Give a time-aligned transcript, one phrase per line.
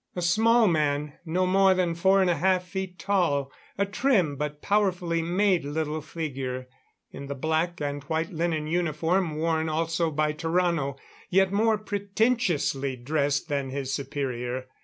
[0.15, 4.59] A small man, no more than four and a half feet tall; a trim, but
[4.59, 6.67] powerfully made little figure,
[7.11, 10.97] in the black and white linen uniform worn also by Tarrano.
[11.29, 14.65] Yet more pretentiously dressed than his superior.